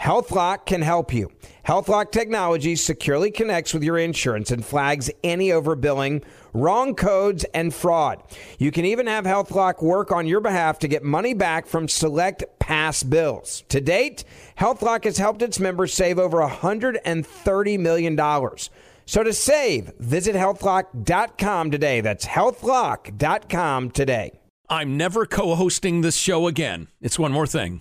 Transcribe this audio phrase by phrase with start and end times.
[0.00, 1.30] HealthLock can help you.
[1.66, 8.22] HealthLock technology securely connects with your insurance and flags any overbilling, wrong codes, and fraud.
[8.58, 12.44] You can even have HealthLock work on your behalf to get money back from select
[12.58, 13.64] past bills.
[13.68, 14.24] To date,
[14.58, 18.16] HealthLock has helped its members save over $130 million.
[19.04, 22.02] So to save, visit healthlock.com today.
[22.02, 24.38] That's healthlock.com today.
[24.70, 26.88] I'm never co hosting this show again.
[27.00, 27.80] It's one more thing.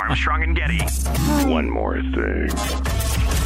[0.00, 0.78] Armstrong and Getty.
[1.50, 2.48] One more thing.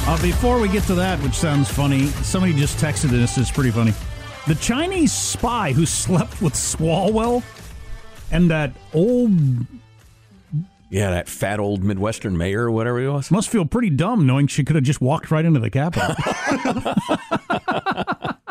[0.06, 3.36] Uh, before we get to that, which sounds funny, somebody just texted this.
[3.36, 3.92] It's pretty funny.
[4.46, 7.42] The Chinese spy who slept with Swalwell
[8.30, 9.32] and that old
[10.90, 13.30] Yeah, that fat old Midwestern mayor or whatever he was.
[13.30, 16.14] must feel pretty dumb knowing she could have just walked right into the Capitol.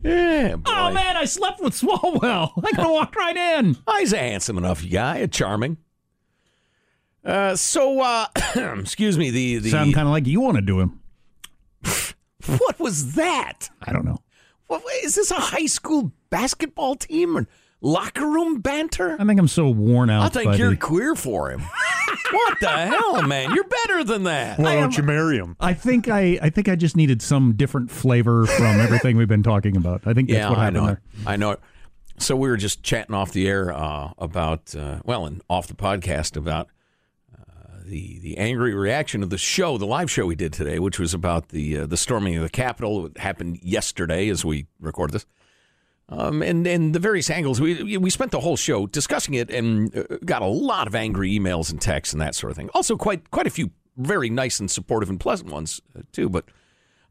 [0.00, 0.70] Yeah, boy.
[0.72, 2.52] oh man, I slept with Swalwell.
[2.64, 3.76] I could have walked right in.
[3.86, 5.76] Oh, he's a handsome enough guy, charming.
[7.28, 8.26] Uh, so, uh,
[8.80, 11.00] excuse me, the, the Sound kind of like you want to do him.
[12.46, 13.68] what was that?
[13.82, 14.16] I don't know.
[14.68, 17.46] What, is this a high school basketball team or
[17.82, 19.14] locker room banter?
[19.20, 20.22] I think I'm so worn out.
[20.22, 21.60] I think by you're queer for him.
[22.30, 23.54] what the hell, man?
[23.54, 24.58] You're better than that.
[24.58, 25.54] Why don't you marry him?
[25.60, 29.42] I think I, I think I just needed some different flavor from everything we've been
[29.42, 30.06] talking about.
[30.06, 30.86] I think that's yeah, what I happened know.
[30.86, 31.02] there.
[31.12, 31.26] It.
[31.26, 31.60] I know it.
[32.16, 35.74] So we were just chatting off the air uh, about, uh, well, and off the
[35.74, 36.68] podcast about
[37.88, 41.14] the the angry reaction of the show, the live show we did today, which was
[41.14, 43.06] about the uh, the storming of the Capitol.
[43.06, 45.26] It happened yesterday as we record this.
[46.10, 49.94] Um, and and the various angles we we spent the whole show discussing it and
[49.96, 52.70] uh, got a lot of angry emails and texts and that sort of thing.
[52.74, 56.28] Also, quite quite a few very nice and supportive and pleasant ones uh, too.
[56.30, 56.46] But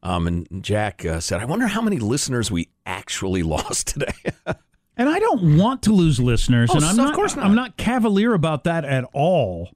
[0.01, 4.13] um, and Jack uh, said, "I wonder how many listeners we actually lost today."
[4.99, 7.45] And I don't want to lose listeners, Oh, and I'm so- of course not.
[7.45, 9.69] I'm not cavalier about that at all.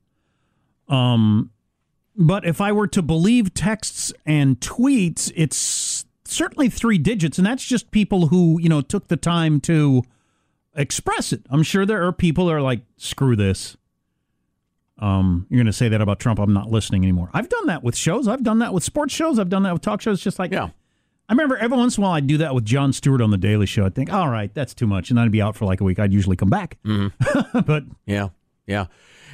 [0.92, 1.50] Um,
[2.16, 7.66] but if I were to believe texts and tweets, it's certainly three digits, and that's
[7.66, 10.04] just people who you know took the time to
[10.76, 11.46] express it.
[11.50, 13.78] I'm sure there are people that are like, "Screw this."
[15.00, 16.38] Um, you're going to say that about Trump?
[16.38, 17.32] I'm not listening anymore.
[17.34, 18.28] I've done that with shows.
[18.28, 19.40] I've done that with sports shows.
[19.40, 20.22] I've done that with talk shows.
[20.22, 20.70] Just like yeah.
[21.28, 23.38] I remember every once in a while I'd do that with Jon Stewart on the
[23.38, 23.86] Daily Show.
[23.86, 25.98] I'd think, all right, that's too much, and I'd be out for like a week.
[25.98, 26.78] I'd usually come back,
[27.66, 28.30] but Yeah,
[28.68, 28.88] yeah.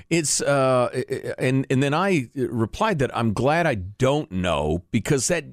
[0.09, 1.03] It's uh,
[1.38, 5.43] and and then I replied that I'm glad I don't know because that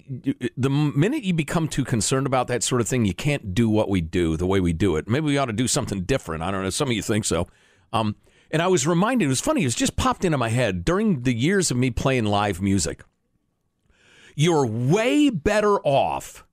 [0.56, 3.88] the minute you become too concerned about that sort of thing, you can't do what
[3.88, 5.08] we do the way we do it.
[5.08, 6.44] Maybe we ought to do something different.
[6.44, 6.70] I don't know.
[6.70, 7.48] Some of you think so.
[7.92, 8.14] Um,
[8.52, 9.24] and I was reminded.
[9.24, 9.62] It was funny.
[9.62, 13.02] It was just popped into my head during the years of me playing live music.
[14.36, 16.44] You're way better off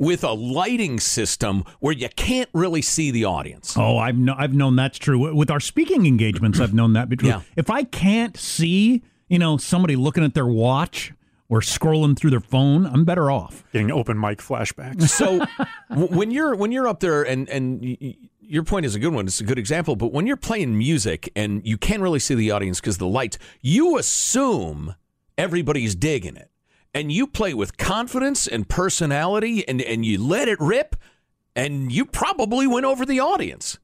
[0.00, 3.76] with a lighting system where you can't really see the audience.
[3.76, 6.58] oh, I've no, I've known that's true with our speaking engagements.
[6.58, 7.28] I've known that be true.
[7.28, 7.42] Yeah.
[7.54, 11.12] If I can't see, you know, somebody looking at their watch
[11.48, 13.62] or scrolling through their phone, I'm better off.
[13.72, 15.08] Getting open mic flashbacks.
[15.08, 15.44] So
[15.90, 18.98] w- when you're when you're up there and and y- y- your point is a
[18.98, 19.26] good one.
[19.26, 19.94] It's a good example.
[19.96, 23.38] But when you're playing music and you can't really see the audience because the lights,
[23.60, 24.94] you assume
[25.38, 26.49] everybody's digging it.
[26.94, 30.96] And you play with confidence and personality and, and you let it rip,
[31.54, 33.78] and you probably win over the audience.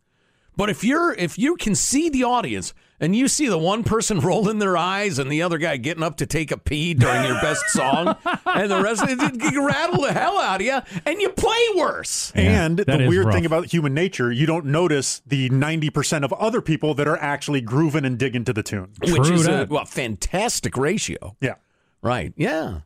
[0.56, 4.20] But if you're if you can see the audience and you see the one person
[4.20, 7.38] rolling their eyes and the other guy getting up to take a pee during your
[7.42, 8.16] best song,
[8.46, 11.60] and the rest of it you rattle the hell out of you, and you play
[11.76, 12.32] worse.
[12.34, 13.34] And the weird rough.
[13.34, 17.60] thing about human nature, you don't notice the 90% of other people that are actually
[17.60, 18.92] grooving and digging to the tune.
[19.02, 21.36] which True is a well, fantastic ratio.
[21.40, 21.56] Yeah.
[22.02, 22.32] Right.
[22.36, 22.80] Yeah.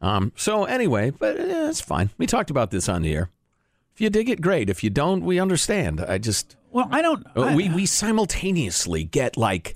[0.00, 0.32] Um.
[0.36, 2.10] So anyway, but eh, it's fine.
[2.18, 3.30] We talked about this on the air.
[3.94, 4.68] If you dig it, great.
[4.68, 6.00] If you don't, we understand.
[6.00, 7.26] I just Well, I don't.
[7.36, 9.74] uh, I- we we simultaneously get like.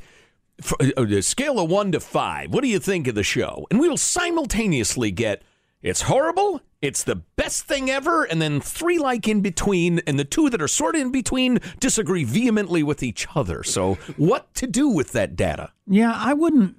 [0.62, 2.52] f- uh, A scale of one to five.
[2.52, 3.66] What do you think of the show?
[3.70, 5.42] And we will simultaneously get
[5.82, 10.26] it's horrible, it's the best thing ever, and then three like in between, and the
[10.26, 13.62] two that are sort of in between disagree vehemently with each other.
[13.62, 15.72] So, what to do with that data?
[15.86, 16.76] Yeah, I wouldn't.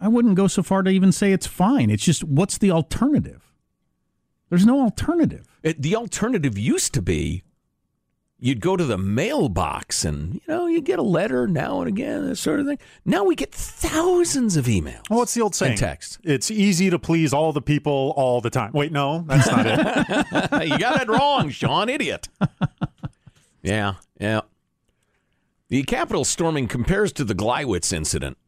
[0.00, 1.90] I wouldn't go so far to even say it's fine.
[1.90, 3.52] It's just what's the alternative?
[4.48, 5.46] There's no alternative.
[5.62, 7.42] It, the alternative used to be
[8.40, 12.26] you'd go to the mailbox and you know you get a letter now and again,
[12.28, 12.78] that sort of thing.
[13.04, 15.10] Now we get thousands of emails.
[15.10, 15.72] Well, what's the old saying?
[15.72, 16.18] And text.
[16.22, 18.70] It's easy to please all the people all the time.
[18.72, 19.78] Wait, no, that's not it.
[20.68, 22.28] you got that wrong, Sean, idiot.
[23.62, 24.42] Yeah, yeah.
[25.68, 28.38] The Capitol storming compares to the Gleiwitz incident.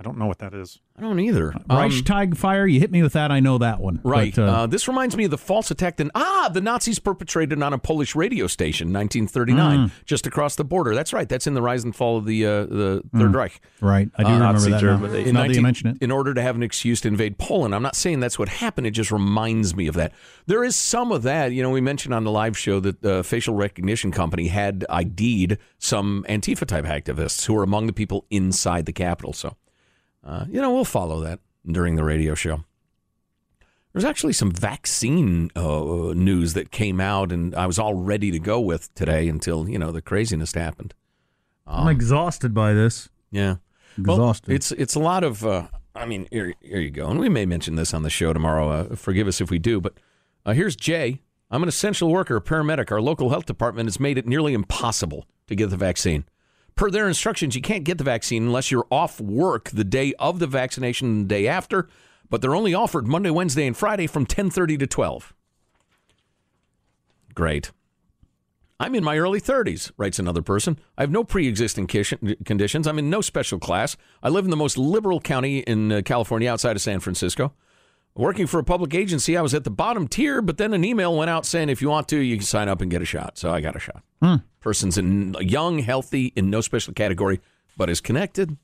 [0.00, 0.78] I don't know what that is.
[0.96, 1.52] I don't either.
[1.68, 2.66] Um, Reichstag fire.
[2.68, 3.32] You hit me with that.
[3.32, 4.00] I know that one.
[4.04, 4.32] Right.
[4.34, 7.60] But, uh, uh, this reminds me of the false attack that ah the Nazis perpetrated
[7.62, 10.94] on a Polish radio station, 1939, just across the border.
[10.94, 11.28] That's right.
[11.28, 13.60] That's in the rise and fall of the uh, the Third Reich.
[13.80, 14.08] right.
[14.16, 14.80] I do Uh, remember Nazi that.
[14.80, 15.12] Germany.
[15.24, 15.96] Now, In now that you mention it.
[16.00, 17.74] In order to have an excuse to invade Poland.
[17.74, 18.86] I'm not saying that's what happened.
[18.86, 20.12] It just reminds me of that.
[20.46, 21.50] There is some of that.
[21.52, 25.58] You know, we mentioned on the live show that the facial recognition company had ID'd
[25.78, 29.32] some Antifa type activists who were among the people inside the Capitol.
[29.32, 29.56] So,
[30.28, 32.64] uh, you know, we'll follow that during the radio show.
[33.92, 38.38] There's actually some vaccine uh, news that came out, and I was all ready to
[38.38, 40.94] go with today until you know the craziness happened.
[41.66, 43.08] I'm exhausted by this.
[43.30, 43.56] Yeah.
[43.98, 44.52] Well, Exhausted.
[44.54, 45.44] it's it's a lot of.
[45.44, 48.32] Uh, I mean, here, here you go, and we may mention this on the show
[48.32, 48.68] tomorrow.
[48.68, 49.94] Uh, forgive us if we do, but
[50.46, 51.22] uh, here's Jay.
[51.50, 52.92] I'm an essential worker, a paramedic.
[52.92, 56.26] Our local health department has made it nearly impossible to get the vaccine.
[56.78, 60.38] Per their instructions, you can't get the vaccine unless you're off work the day of
[60.38, 61.88] the vaccination and the day after.
[62.30, 65.34] But they're only offered Monday, Wednesday, and Friday from 10:30 to 12.
[67.34, 67.72] Great.
[68.78, 70.78] I'm in my early 30s, writes another person.
[70.96, 72.86] I have no pre existing conditions.
[72.86, 73.96] I'm in no special class.
[74.22, 77.54] I live in the most liberal county in uh, California outside of San Francisco.
[78.18, 81.16] Working for a public agency, I was at the bottom tier, but then an email
[81.16, 83.38] went out saying if you want to, you can sign up and get a shot.
[83.38, 84.02] So I got a shot.
[84.60, 87.40] Person's in young, healthy, in no special category,
[87.76, 88.56] but is connected.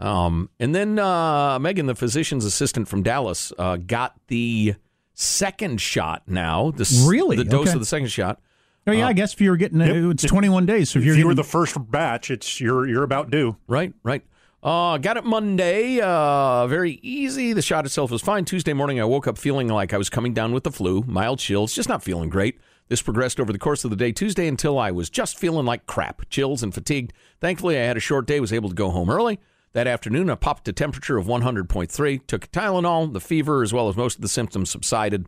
[0.00, 4.74] Um, and then uh, Megan, the physician's assistant from Dallas, uh, got the
[5.14, 6.72] second shot now.
[6.72, 7.36] The, Really?
[7.36, 7.74] The dose Okay.
[7.74, 8.40] of the second shot.
[8.86, 10.90] Oh yeah, I guess if you were getting uh, it's 21 days.
[10.90, 13.56] So if If you're you were getting, the first batch, it's you're you're about due.
[13.68, 14.24] Right, right.
[14.62, 16.00] Uh, got it Monday.
[16.00, 17.54] Uh, very easy.
[17.54, 18.44] The shot itself was fine.
[18.44, 21.38] Tuesday morning, I woke up feeling like I was coming down with the flu, mild
[21.38, 22.60] chills, just not feeling great.
[22.88, 25.86] This progressed over the course of the day Tuesday until I was just feeling like
[25.86, 27.12] crap, chills and fatigued.
[27.40, 29.38] Thankfully, I had a short day, was able to go home early.
[29.72, 33.12] That afternoon, I popped a temperature of 100.3, took Tylenol.
[33.12, 35.26] The fever, as well as most of the symptoms, subsided.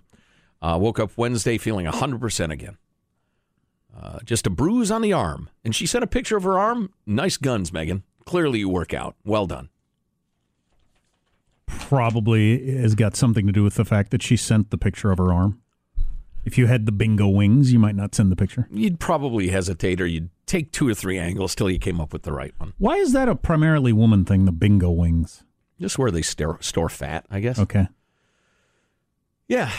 [0.61, 2.76] Uh, woke up Wednesday feeling 100% again.
[3.97, 5.49] Uh, just a bruise on the arm.
[5.64, 6.92] And she sent a picture of her arm.
[7.06, 8.02] Nice guns, Megan.
[8.25, 9.17] Clearly, you work out.
[9.25, 9.69] Well done.
[11.67, 15.19] probably has got something to do with the fact that she sent the picture of
[15.19, 15.61] her arm.
[16.45, 18.67] If you had the bingo wings, you might not send the picture.
[18.71, 22.23] You'd probably hesitate or you'd take two or three angles till you came up with
[22.23, 22.73] the right one.
[22.79, 24.45] Why is that a primarily woman thing?
[24.45, 25.45] The bingo wings.
[25.81, 27.59] Just where they store, store fat, I guess.
[27.59, 27.87] Okay,
[29.49, 29.71] Yeah,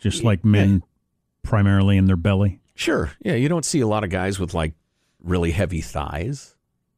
[0.00, 0.82] just like men,
[1.42, 2.60] primarily in their belly.
[2.74, 3.12] sure.
[3.22, 4.74] Yeah, you don't see a lot of guys with like
[5.22, 6.55] really heavy thighs,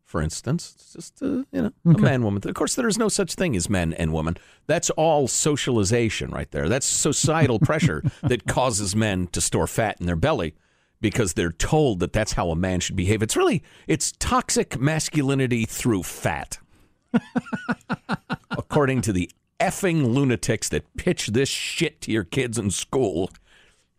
[0.09, 0.75] for instance.
[0.75, 2.43] It's just, uh, you know, a man woman.
[2.45, 4.37] Of course, there is no such thing as men and women.
[4.67, 6.69] That's all socialization right there.
[6.69, 10.55] That's societal pressure that causes men to store fat in their belly
[11.01, 13.23] because they're told that that's how a man should behave.
[13.23, 16.59] It's really, it's toxic masculinity through fat.
[18.51, 23.31] according to the effing lunatics that pitch this shit to your kids in school,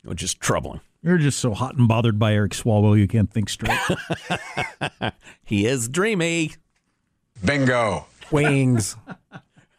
[0.04, 0.82] which is troubling.
[1.02, 3.80] You're just so hot and bothered by Eric Swalwell you can't think straight.
[5.50, 6.52] He is dreamy.
[7.44, 8.06] Bingo.
[8.30, 8.96] Wings.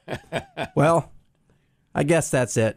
[0.74, 1.12] well,
[1.94, 2.76] I guess that's it.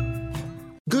[0.91, 1.00] good.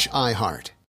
[0.01, 0.80] slash iHeart.